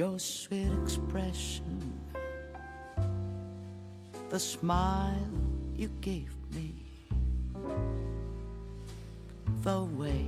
[0.00, 2.00] your sweet expression,
[4.30, 5.34] the smile
[5.76, 6.74] you gave me,
[9.62, 10.24] the way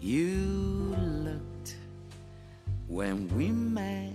[0.00, 1.76] you looked
[2.86, 4.14] when we met.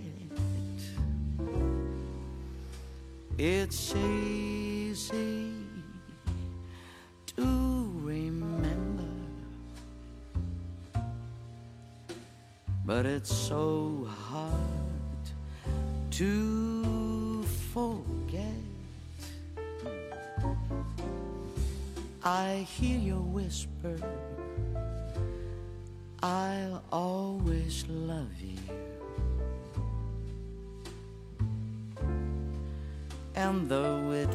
[3.37, 5.32] It's easy
[12.95, 15.25] but it's so hard
[16.11, 17.41] to
[17.73, 18.61] forget.
[22.23, 23.97] I hear your whisper,
[26.21, 28.61] I'll always love you.
[33.33, 34.29] And though it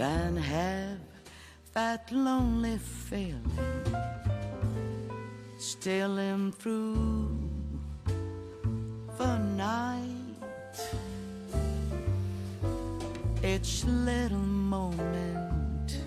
[0.00, 0.98] than have
[1.74, 3.60] that lonely feeling
[5.58, 7.38] stealing through
[9.18, 10.78] the night.
[13.44, 14.38] Each little
[14.78, 15.98] moment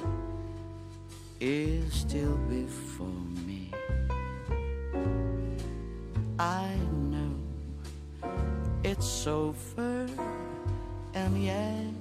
[1.40, 3.72] is still before me.
[6.40, 6.74] I
[7.12, 7.36] know
[8.84, 10.08] it's over,
[11.14, 11.94] and yet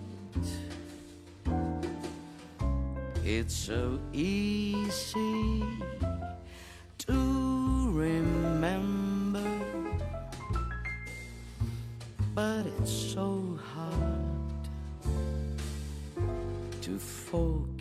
[3.38, 5.64] it's so easy
[6.98, 9.42] to remember,
[12.34, 14.68] but it's so hard
[16.82, 17.71] to forget.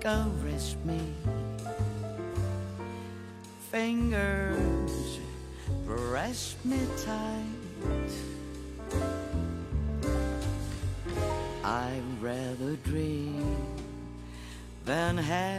[0.00, 0.98] Caress me,
[3.70, 5.18] fingers
[5.86, 7.44] press me tight.
[11.62, 13.56] I'd rather dream
[14.86, 15.49] than have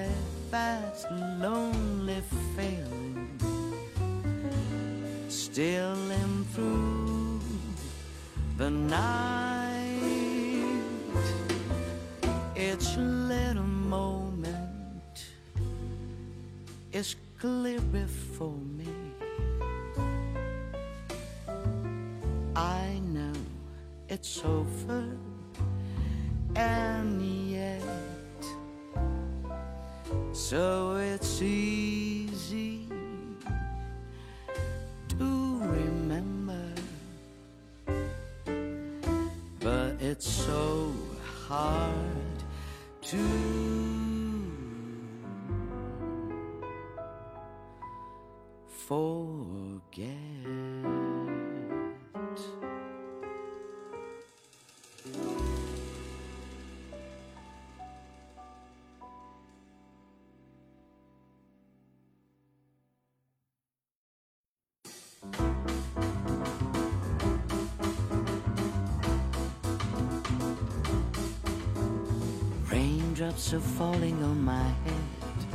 [73.22, 75.54] Raindrops are falling on my head.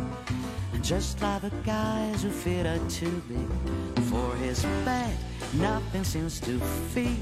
[0.73, 5.17] And just like the guys who feet are too big for his bed,
[5.55, 7.19] nothing seems to fit.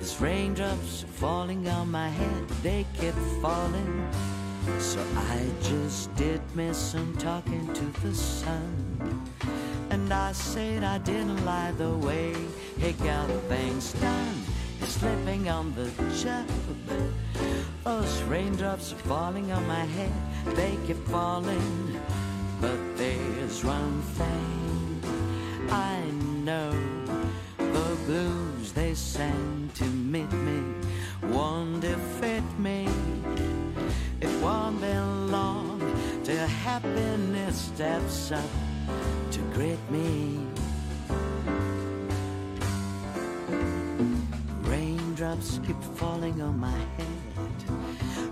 [0.00, 4.10] These raindrops are falling on my head, they keep falling.
[4.80, 9.28] So I just did miss some talking to the sun.
[9.90, 12.34] And I said I didn't like the way
[12.78, 14.42] he got things done.
[14.80, 15.88] He's slipping on the
[16.20, 16.48] job.
[17.90, 20.12] Those raindrops are falling on my head,
[20.54, 22.00] they keep falling.
[22.60, 25.02] But there's one thing
[25.68, 25.98] I
[26.44, 26.70] know
[27.58, 30.62] the blues they sang to meet me
[31.34, 32.86] won't defeat me.
[34.20, 34.94] It won't be
[35.36, 35.80] long
[36.22, 38.50] till happiness steps up
[39.32, 40.46] to greet me.
[44.62, 47.19] Raindrops keep falling on my head,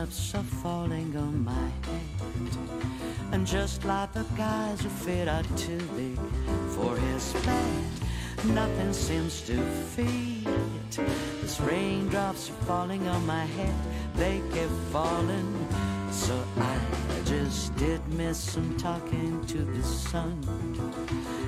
[0.00, 3.32] Raindrops are falling on my head.
[3.32, 6.18] And just like the guys who fit are too big
[6.70, 7.84] for his bed,
[8.46, 9.58] nothing seems to
[9.92, 10.96] fit.
[11.42, 13.74] These raindrops are falling on my head,
[14.14, 15.68] they keep falling.
[16.10, 16.78] So I
[17.26, 20.40] just did miss some talking to the sun.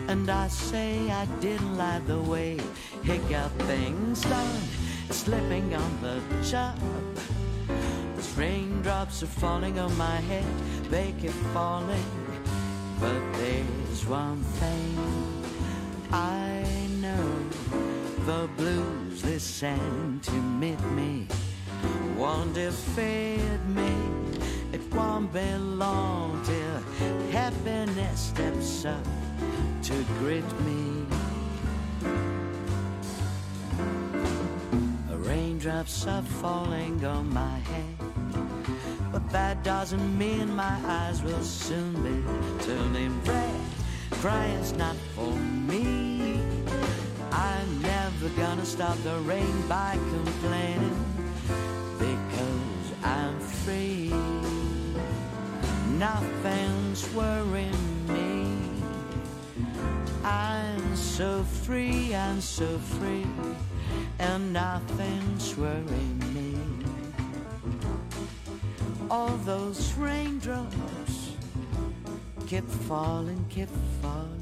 [0.08, 2.60] And I say I didn't like the way
[3.02, 4.60] he got things done,
[5.08, 7.01] slipping on the job.
[8.36, 10.44] Raindrops are falling on my head,
[10.90, 12.10] they keep falling.
[13.00, 14.98] But there's one thing
[16.12, 16.64] I
[17.00, 17.26] know
[18.26, 21.26] the blues sang to meet me
[22.22, 23.92] won't defeat me.
[24.72, 29.04] It won't be long till happiness steps up
[29.82, 31.04] to greet me.
[35.10, 38.01] Raindrops are falling on my head.
[39.32, 43.60] That doesn't mean my eyes will soon be turning red.
[44.10, 46.38] Crying's not for me.
[47.32, 51.04] I'm never gonna stop the rain by complaining
[51.98, 54.12] because I'm free.
[55.96, 58.58] Nothing's worrying me.
[60.24, 63.26] I'm so free, I'm so free,
[64.18, 66.71] and nothing's worrying me
[69.12, 71.32] all those raindrops
[72.46, 74.41] kept falling, kept falling.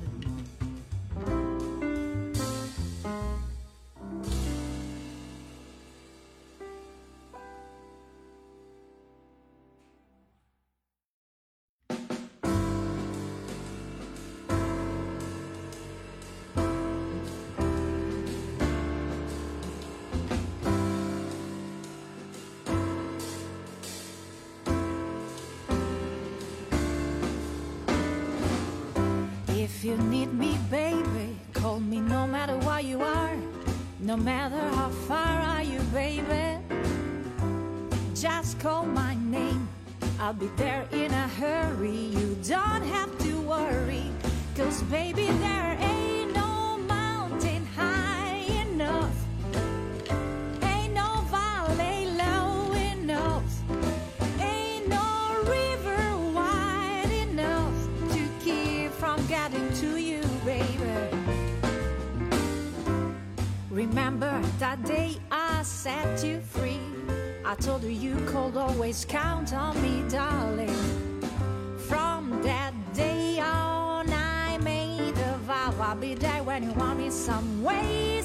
[29.90, 33.34] You need me, baby, call me no matter where you are.
[33.98, 36.58] No matter how far are you, baby.
[38.14, 39.68] just call my name.
[40.20, 42.02] I'll be there in a hurry.
[42.18, 44.04] You don't have to worry.
[44.54, 45.76] Cause baby, there
[65.90, 66.80] set you free.
[67.44, 70.78] I told you you could always count on me, darling.
[71.88, 77.10] From that day on, I made a vow I'll be there when you want me
[77.10, 78.22] some way,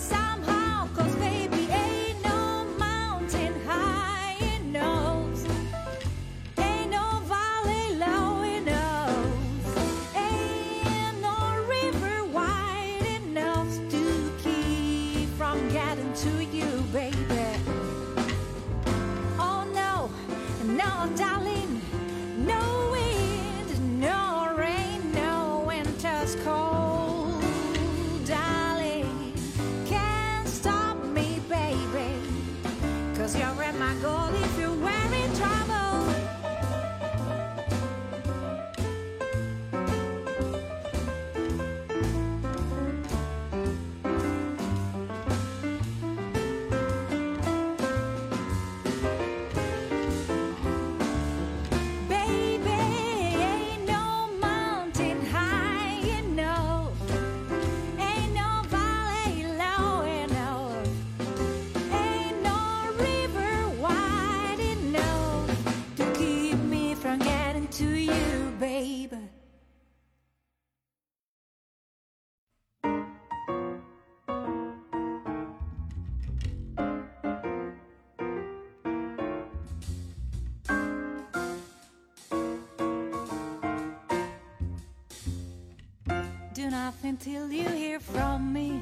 [86.56, 88.80] Do nothing till you hear from me.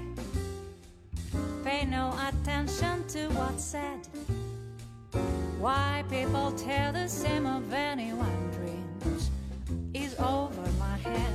[1.66, 4.08] Pay no attention to what's said.
[5.58, 9.32] Why people tell the same of anyone dreams
[9.96, 11.34] is over my head.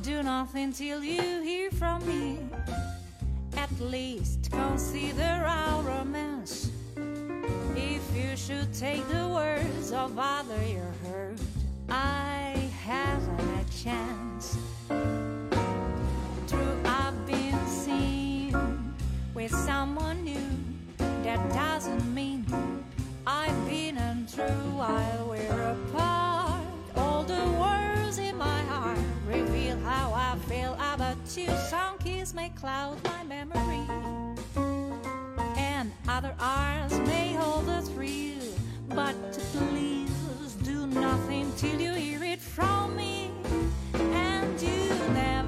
[0.00, 2.38] Do nothing till you hear from me.
[3.58, 6.70] At least consider our romance.
[7.76, 11.38] If you should take the words of other you heard,
[11.90, 14.11] I haven't a chance.
[19.42, 20.48] With someone new.
[21.24, 22.46] That doesn't mean
[23.26, 26.62] I've been untrue while we're apart.
[26.94, 31.48] All the words in my heart reveal how I feel about you.
[31.70, 33.84] Some kiss may cloud my memory
[35.56, 38.46] and other arms may hold a thrill.
[38.90, 39.16] But
[39.56, 43.30] please do nothing till you hear it from me,
[43.94, 45.41] and you never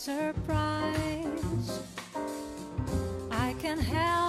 [0.00, 1.82] surprise.
[3.30, 4.19] I can help.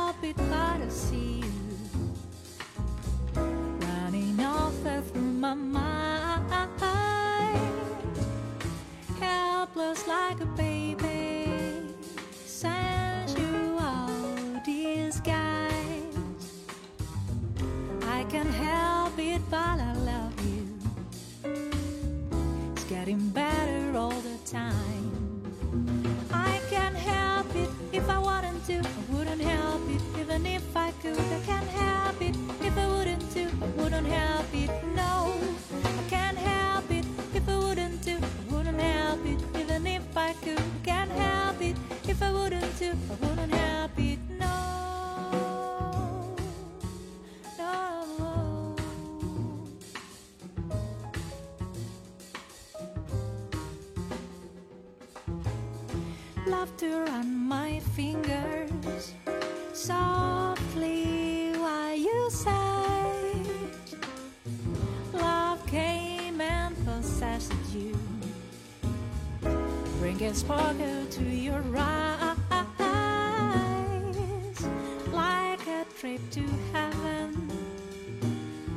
[76.17, 76.41] to
[76.73, 77.49] heaven.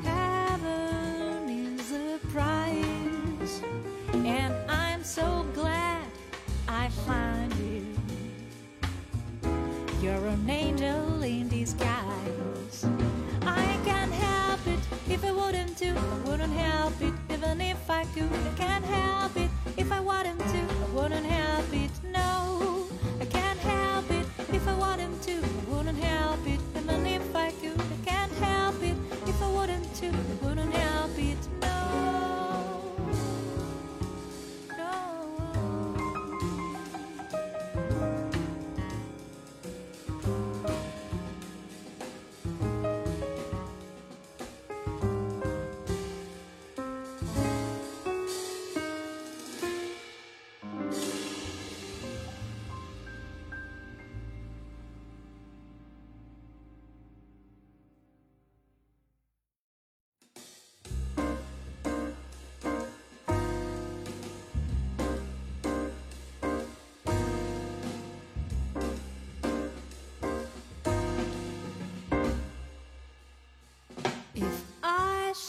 [0.05, 3.61] Heaven is a prize,
[4.13, 6.07] and I'm so glad
[6.69, 7.87] I find you.
[10.01, 12.87] You're an angel in disguise.
[13.43, 18.05] I can't help it if I wouldn't do, I wouldn't help it even if I
[18.15, 18.31] could.
[18.33, 18.84] I can't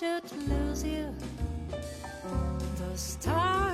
[0.05, 1.15] should lose you.
[2.77, 3.64] The stars.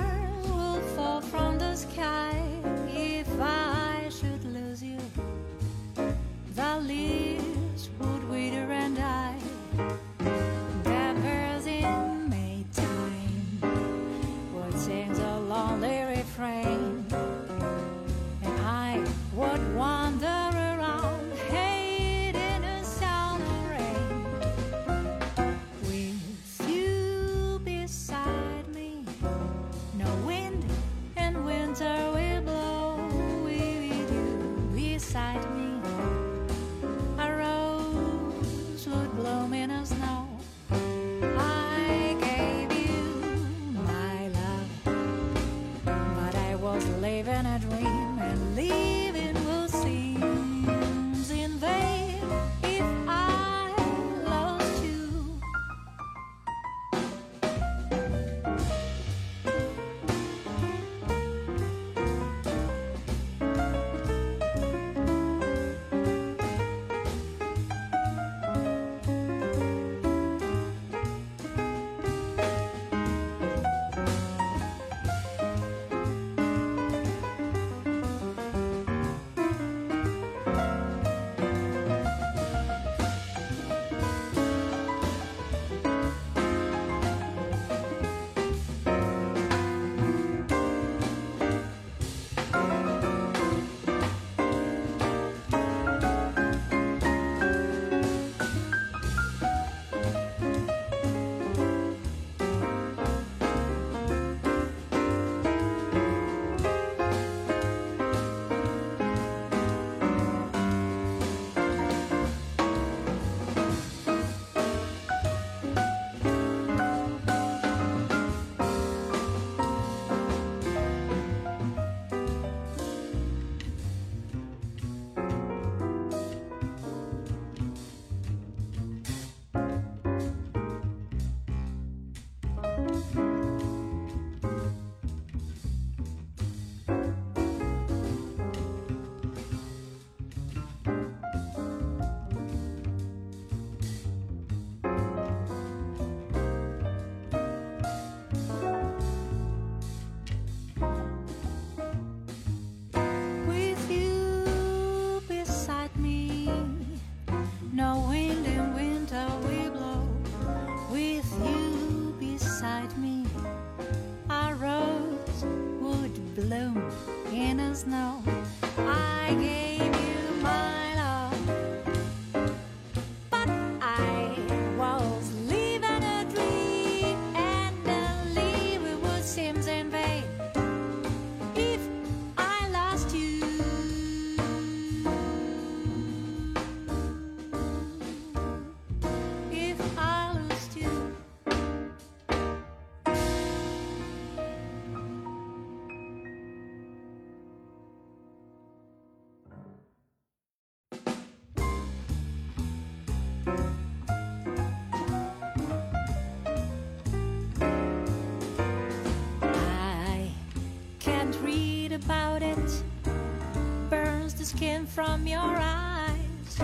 [214.62, 216.60] Skin from your eyes.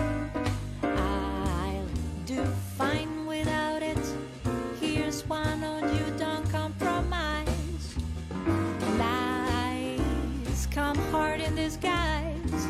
[0.83, 1.85] I'll
[2.25, 2.45] do
[2.77, 3.99] fine without it.
[4.79, 7.97] Here's one on you, don't compromise.
[8.97, 12.67] Lies come hard in disguise.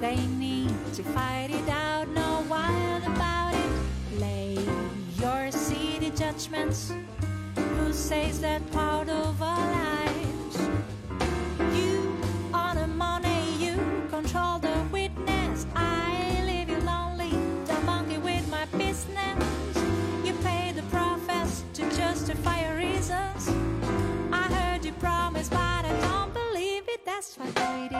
[0.00, 4.18] They need to fight it out, no wild about it.
[4.18, 4.58] Lay
[5.20, 6.92] your seedy judgments.
[7.54, 8.68] Who says that
[27.54, 27.95] トイ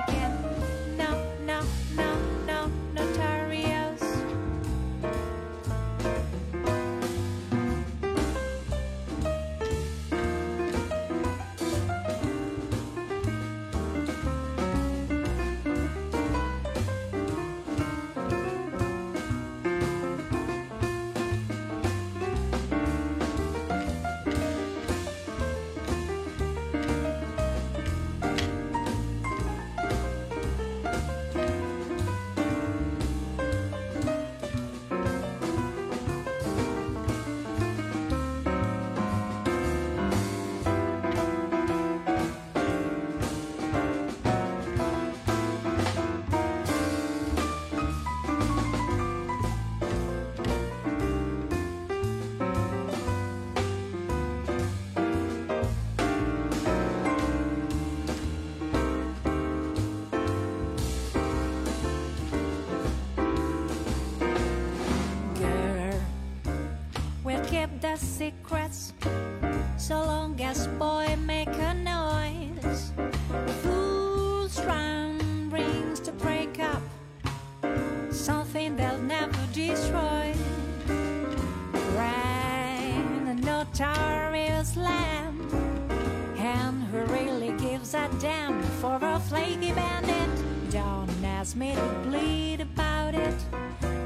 [88.81, 90.31] for a flaky bandit?
[90.71, 93.35] Don't ask me to bleed about it.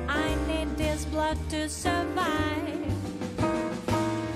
[0.09, 2.68] I need this blood to survive.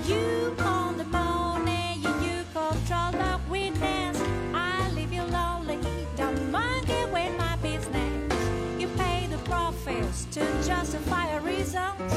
[0.05, 4.21] You own the money, you, you control the witness.
[4.53, 5.79] I leave you lonely,
[6.15, 8.33] don't monkey with my business.
[8.79, 12.13] You pay the profits to justify your reasons.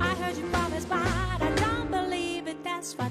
[0.00, 2.62] I heard you promise, but I don't believe it.
[2.64, 3.09] That's what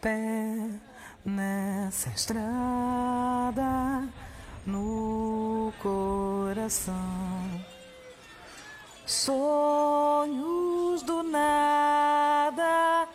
[0.00, 0.70] pé
[1.24, 4.08] nessa estrada,
[4.66, 6.94] no coração.
[9.06, 13.08] Sonhos do nada,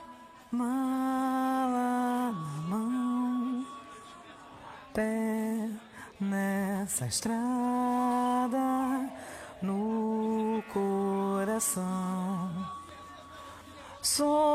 [0.52, 3.65] mala na mão,
[4.93, 5.69] pé
[6.19, 7.38] nessa estrada,
[9.62, 12.50] no coração.
[14.02, 14.53] Sonhos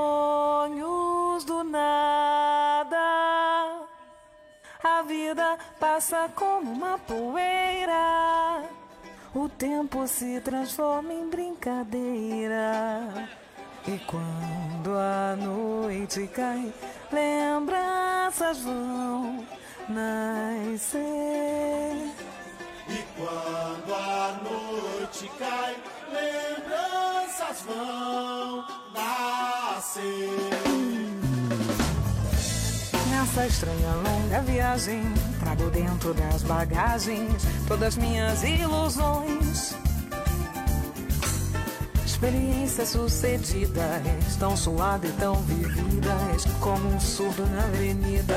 [5.99, 8.63] passa como uma poeira.
[9.35, 13.29] O tempo se transforma em brincadeira.
[13.85, 16.73] E quando a noite cai,
[17.11, 19.45] lembranças vão
[19.89, 21.01] nascer.
[22.89, 25.77] E quando a noite cai,
[26.13, 30.31] lembranças vão nascer.
[33.11, 35.03] Nessa estranha longa viagem
[35.39, 39.75] trago dentro das bagagens todas minhas ilusões.
[42.05, 48.35] Experiências sucedidas, tão suadas e tão vividas, como um surdo na avenida.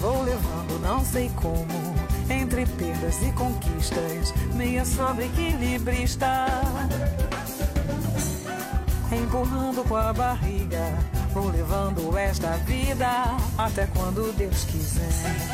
[0.00, 1.94] Vou levando, não sei como,
[2.30, 6.46] entre perdas e conquistas, meia sobre equilibrista.
[9.12, 10.98] Empurrando com a barriga,
[11.34, 13.08] vou levando esta vida
[13.58, 15.53] até quando Deus quiser.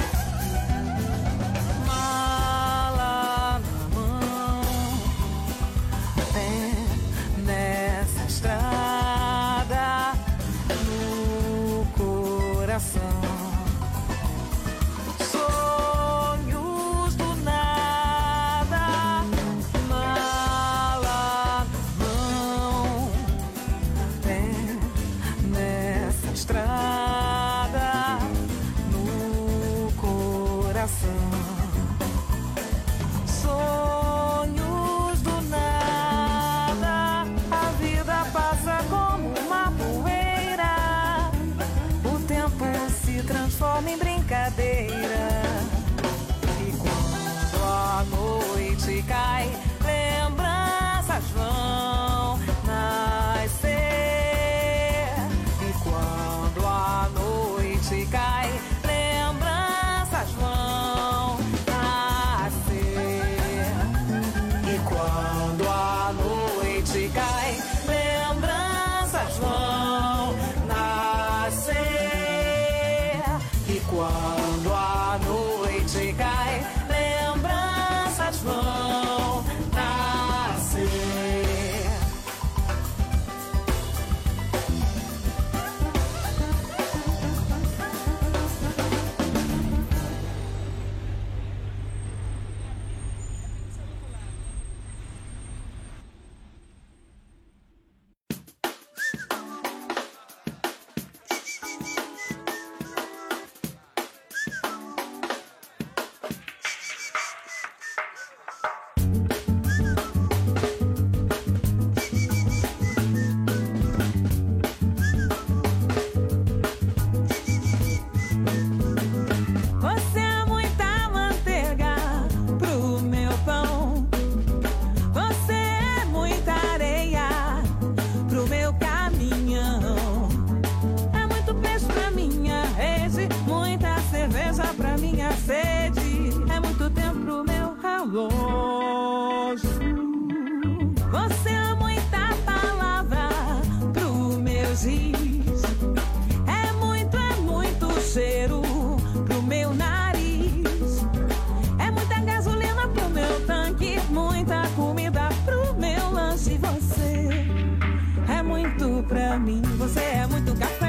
[159.30, 159.62] pra mim.
[159.78, 160.79] Você é muito gato.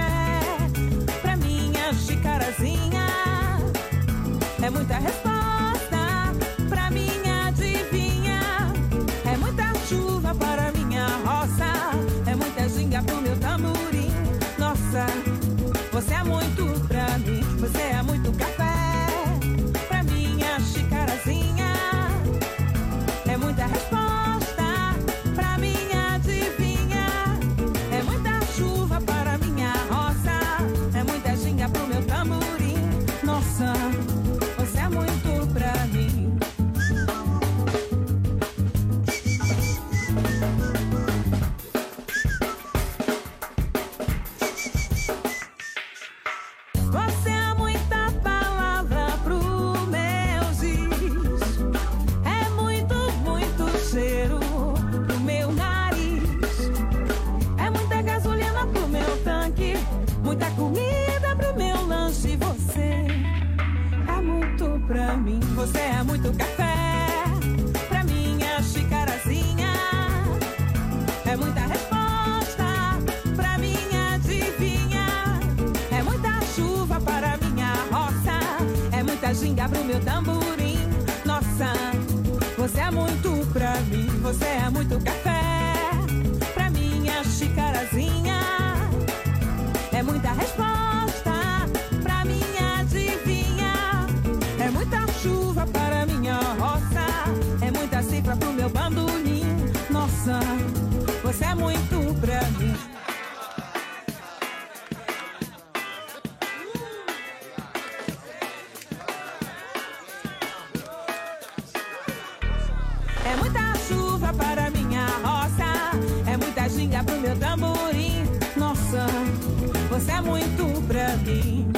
[120.31, 121.70] Muito pra mim.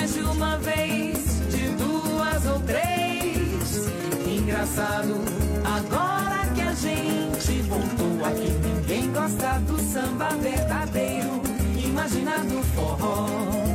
[0.00, 1.18] mais de uma vez,
[1.50, 3.86] de duas ou três.
[4.26, 5.14] Engraçado,
[5.62, 11.42] agora que a gente voltou aqui, ninguém gosta do samba verdadeiro,
[11.84, 13.26] Imagina do forró.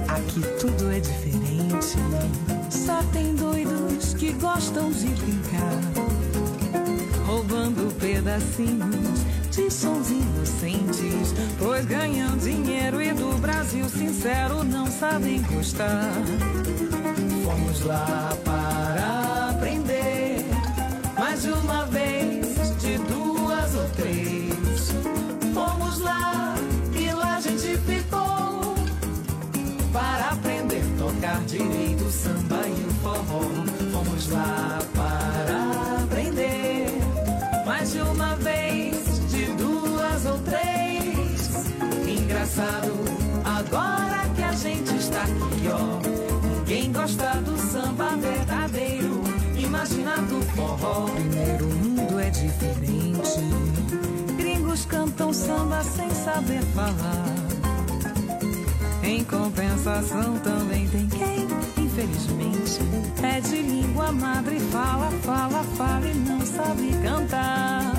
[0.07, 1.95] Aqui tudo é diferente,
[2.71, 5.79] só tem doidos que gostam de brincar,
[7.27, 9.24] roubando pedacinhos
[9.55, 11.33] de sons inocentes.
[11.57, 16.11] Pois ganham dinheiro e do Brasil sincero não sabem gostar.
[17.43, 20.45] Fomos lá para aprender,
[21.17, 24.91] mais de uma vez, de duas ou três.
[25.53, 26.55] Fomos lá
[26.93, 28.75] e lá a gente ficou
[29.93, 33.41] para aprender, tocar direito o samba e o forró.
[33.93, 35.24] Fomos lá para
[43.43, 45.99] agora que a gente está aqui, ó.
[46.59, 49.21] Ninguém gosta do samba verdadeiro,
[49.57, 51.05] imagina do forró.
[51.05, 53.39] Primeiro o mundo é diferente,
[54.37, 57.35] gringos cantam samba sem saber falar.
[59.03, 61.47] Em compensação, também tem quem,
[61.77, 62.79] infelizmente,
[63.21, 67.93] é de língua madre, fala, fala, fala e não sabe cantar.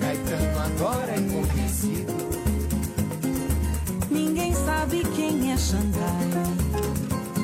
[0.00, 1.20] Caetano agora é
[4.34, 6.28] ninguém sabe quem é Xangai.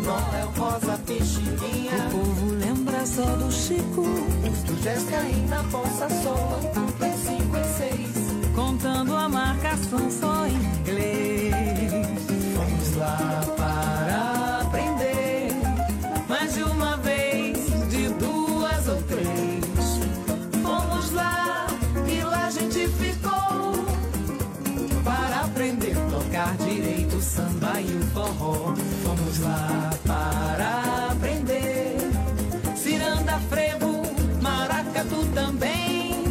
[0.05, 2.09] Noel, Rosa, Peixinha.
[2.09, 4.03] O povo lembra só do Chico.
[4.03, 6.61] Do na Ponça Soa,
[7.07, 8.55] em cinco e seis.
[8.57, 11.95] Contando a marcação só em inglês.
[12.57, 13.60] Vamos lá.
[28.13, 28.75] forró.
[29.05, 31.97] Vamos lá para aprender.
[32.77, 34.03] Ciranda, frevo,
[34.41, 36.25] maracatu também.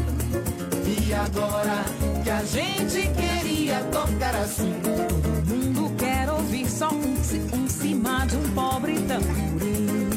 [0.86, 1.84] E agora
[2.24, 4.74] que a gente queria tocar assim.
[4.84, 7.16] Todo mundo quer ouvir só um,
[7.54, 10.10] um cima de um pobre tamborim.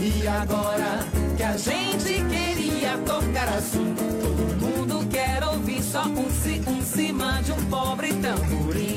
[0.00, 1.06] E agora
[1.36, 3.94] que a gente queria tocar assim.
[3.94, 6.26] Todo mundo quer ouvir só um,
[6.70, 8.91] um cima de um pobre tamborim.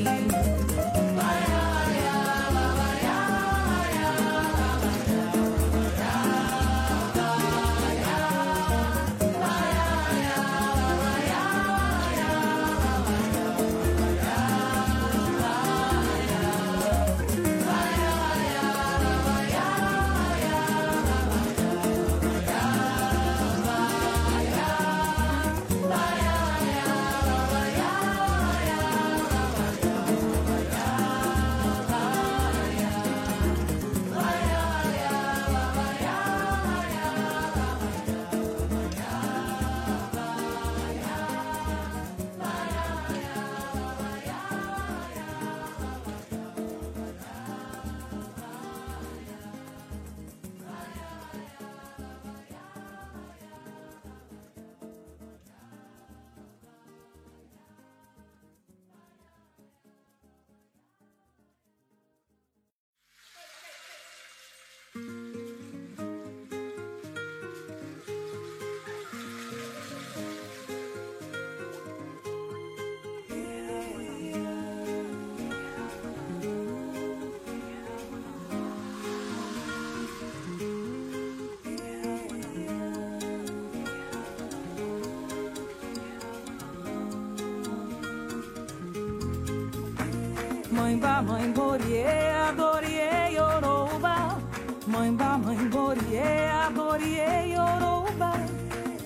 [91.22, 92.04] Mãe borie,
[92.48, 94.38] adorie, Yoruba.
[94.86, 96.20] Mãe ba, mãe borie,
[96.66, 98.32] adorie, Yoruba.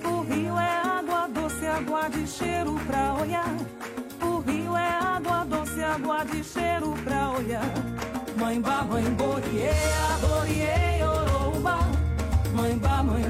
[0.04, 3.54] O rio é água doce, água de cheiro pra olhar.
[4.22, 7.70] O rio é água doce, água de cheiro pra olhar.
[8.36, 9.70] Mãe ba, mãe borie,
[10.14, 11.78] adorie, Yoruba.
[12.54, 13.22] Mãe ba, mãe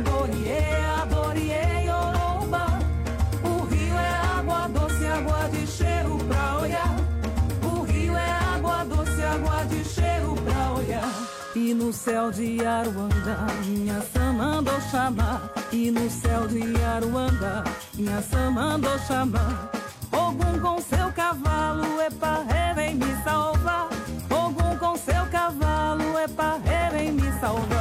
[11.91, 13.37] no céu de Aruanda,
[13.67, 15.53] minha sama mandou chamar.
[15.73, 17.65] E no céu de Aruanda,
[17.95, 19.69] minha sama mandou chamar.
[20.13, 23.89] Ogum com seu cavalo, epa, ré, vem me salvar.
[24.31, 27.80] Ogum com seu cavalo, epa, ré, vem me salvar.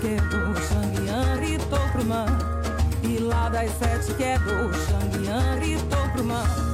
[0.00, 2.38] quebrou, é Xanguian gritou pro mar
[3.02, 6.67] E lá das sete quebrou, é Xanguian gritou pro mar.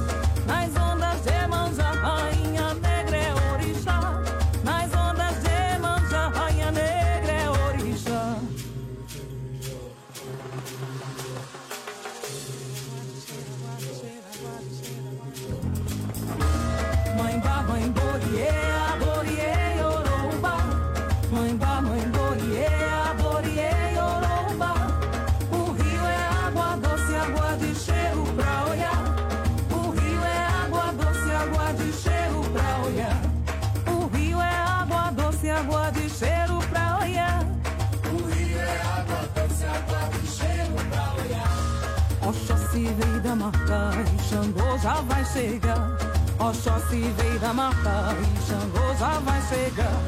[43.45, 45.97] Mata e Xangô já vai chegar.
[46.39, 50.01] Oxóssi veio da mata e Xangô já vai chegar.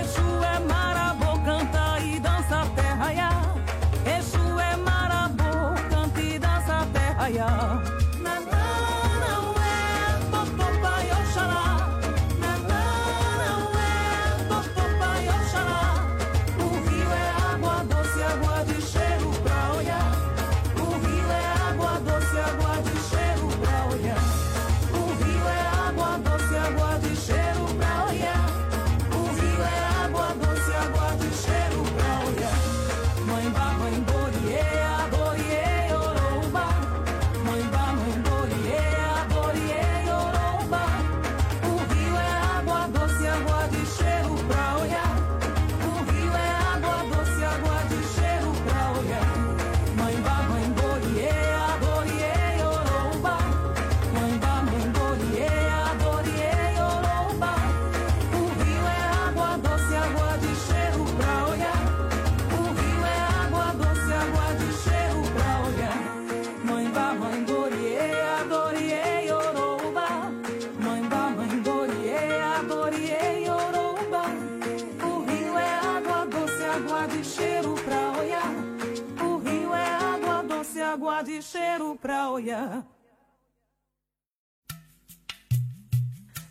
[0.00, 2.87] Exu é marabô, canta e dança até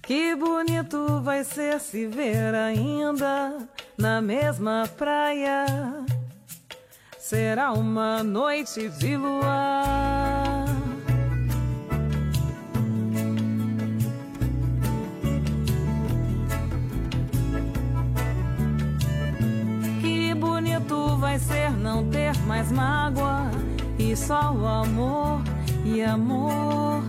[0.08, 5.66] Que bonito vai ser se ver ainda na mesma praia.
[7.20, 10.66] Será uma noite de luar.
[20.00, 23.52] Que bonito vai ser não ter mais mágoa
[24.00, 25.57] e só o amor
[25.94, 27.02] e amor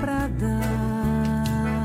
[0.00, 1.84] pra dar.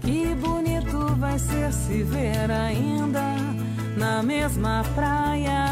[0.00, 3.36] Que bonito vai ser se ver ainda
[3.96, 5.66] na mesma praia.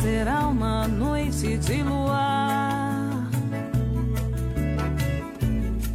[0.00, 3.28] Será uma noite de luar.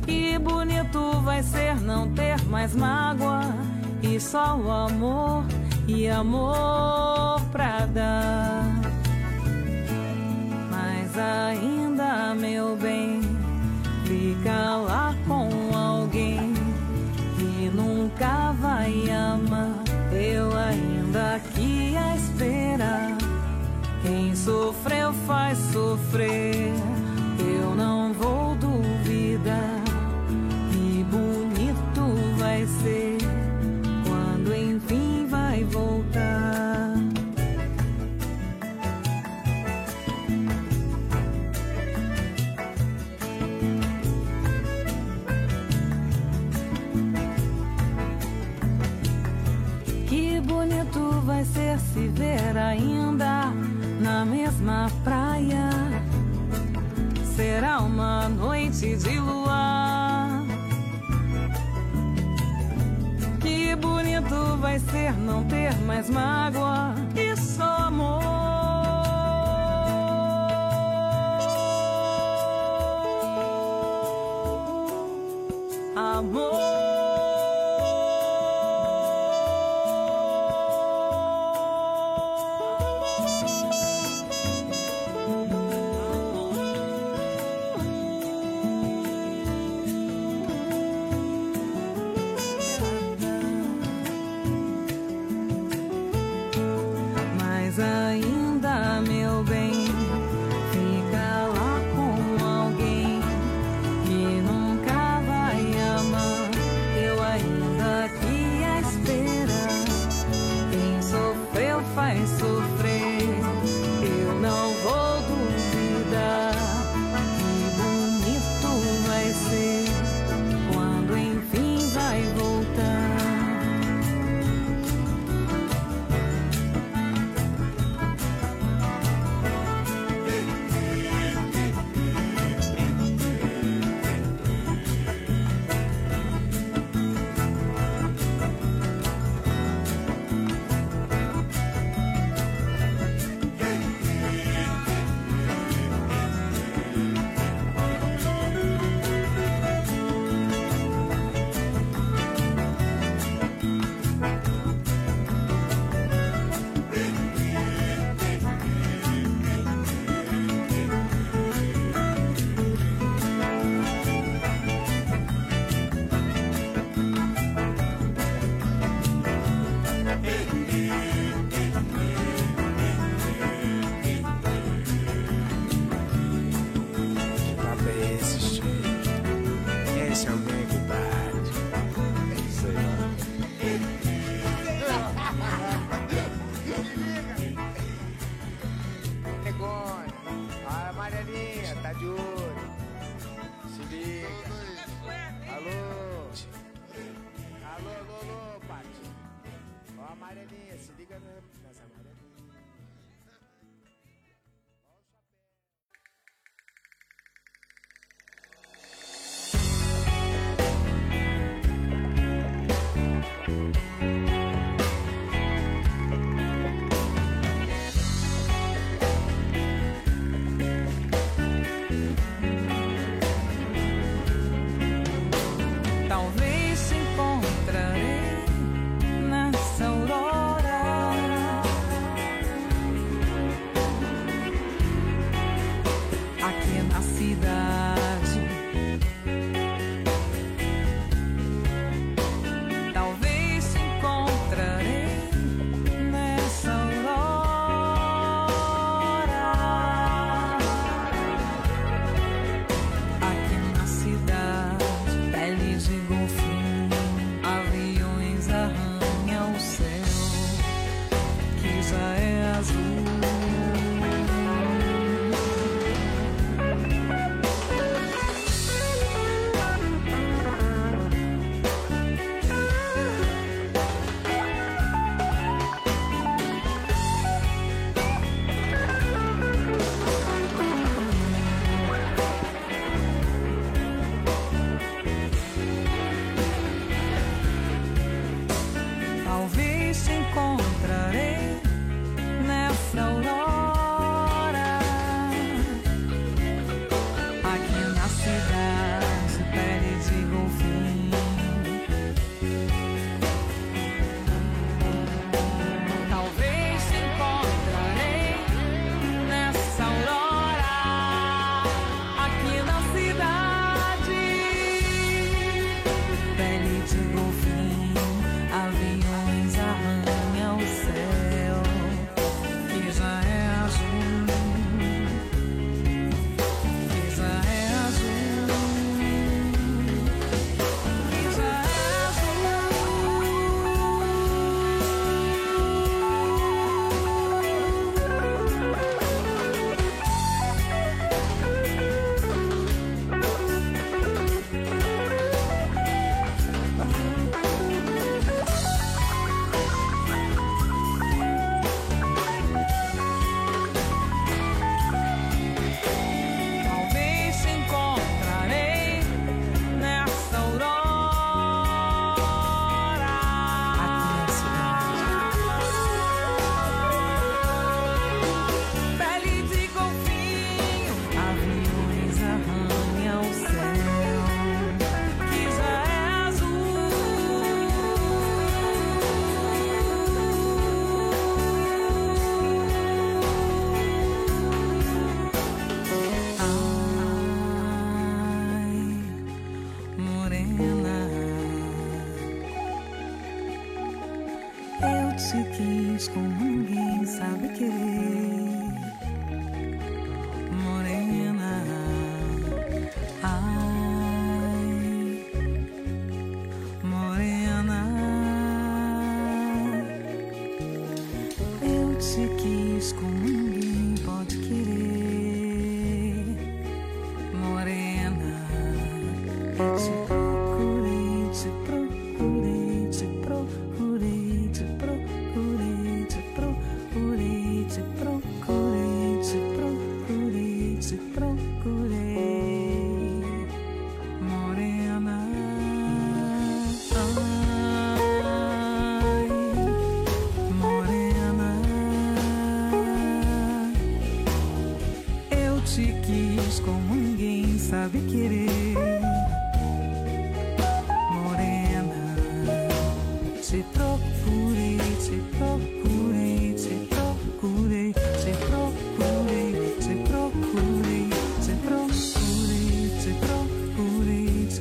[0.05, 3.53] Que bonito vai ser não ter mais mágoa
[4.01, 5.43] e só o amor
[5.87, 8.63] e amor pra dar.
[10.69, 13.21] Mas ainda, meu bem,
[14.05, 16.53] fica lá com alguém
[17.37, 19.83] que nunca vai amar.
[20.11, 23.17] Eu ainda aqui a esperar.
[24.01, 26.90] Quem sofreu faz sofrer.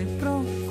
[0.00, 0.69] sempre pronto.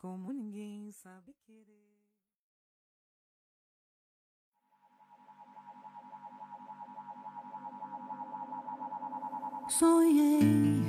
[0.00, 1.90] como ninguém sabe querer.
[9.68, 10.82] Sonhei,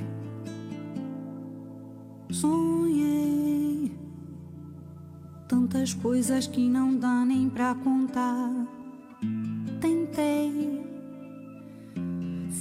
[2.30, 3.94] sonhei
[5.46, 8.50] tantas coisas que não dá nem pra contar.
[9.80, 10.82] Tentei,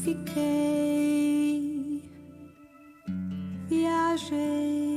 [0.04, 0.92] fiquei,
[3.70, 4.91] viajei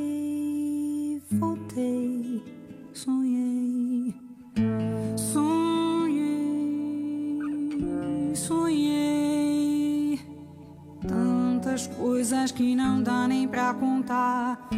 [12.53, 14.69] que não dá nem pra contar.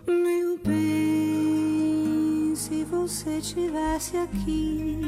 [0.08, 5.00] Meu bem, se você tivesse aqui.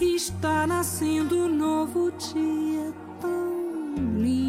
[0.00, 4.47] Está nascendo um novo dia tão lindo.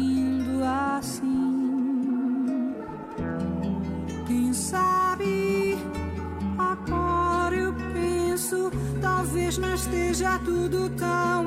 [10.20, 11.39] seja tudo tão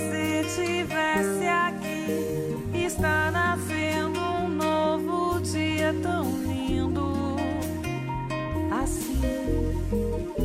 [0.00, 7.36] você tivesse aqui, está nascendo um novo dia tão lindo
[8.82, 10.39] assim.